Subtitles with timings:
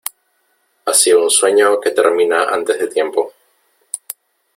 [0.87, 3.33] Hacia un sueño que termina antes de tiempo